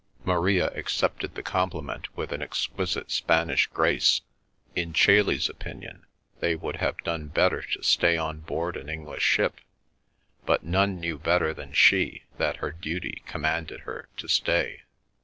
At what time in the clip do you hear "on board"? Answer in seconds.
8.17-8.75